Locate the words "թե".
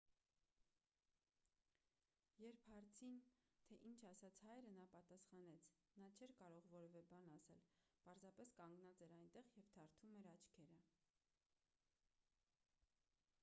3.67-3.77